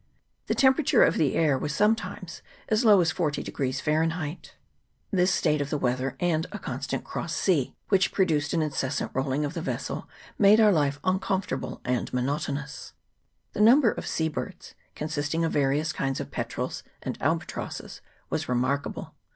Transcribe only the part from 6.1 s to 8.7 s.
and a constant cross sea, which produced an